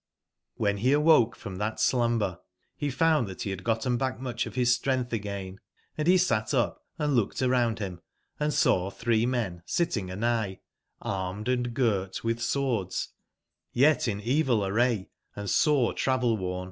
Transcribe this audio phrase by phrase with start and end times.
[0.59, 2.39] HG)^ be awoke from tbat slumber
[2.79, 5.59] be found tbat be bad gotten back mucb of bis strengtb again,
[5.95, 8.01] and be sat up and looked around bim,
[8.49, 10.57] & saw tbree men sitting anigb,
[11.03, 11.45] armed &
[11.75, 13.09] girtwitb swords,
[13.73, 16.59] yet in evil array, and sore travel/wom.